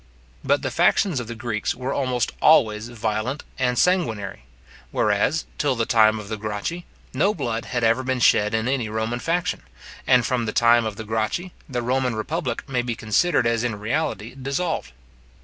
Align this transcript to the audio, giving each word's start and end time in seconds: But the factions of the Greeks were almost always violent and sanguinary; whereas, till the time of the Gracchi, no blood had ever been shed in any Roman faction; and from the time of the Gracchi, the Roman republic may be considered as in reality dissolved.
But 0.43 0.63
the 0.63 0.71
factions 0.71 1.19
of 1.19 1.27
the 1.27 1.35
Greeks 1.35 1.75
were 1.75 1.93
almost 1.93 2.31
always 2.41 2.89
violent 2.89 3.43
and 3.59 3.77
sanguinary; 3.77 4.45
whereas, 4.89 5.45
till 5.59 5.75
the 5.75 5.85
time 5.85 6.17
of 6.17 6.27
the 6.27 6.37
Gracchi, 6.37 6.87
no 7.13 7.35
blood 7.35 7.65
had 7.65 7.83
ever 7.83 8.01
been 8.01 8.19
shed 8.19 8.55
in 8.55 8.67
any 8.67 8.89
Roman 8.89 9.19
faction; 9.19 9.61
and 10.07 10.25
from 10.25 10.47
the 10.47 10.53
time 10.53 10.87
of 10.87 10.95
the 10.95 11.03
Gracchi, 11.05 11.53
the 11.69 11.83
Roman 11.83 12.15
republic 12.15 12.67
may 12.67 12.81
be 12.81 12.95
considered 12.95 13.45
as 13.45 13.63
in 13.63 13.77
reality 13.79 14.33
dissolved. 14.33 14.91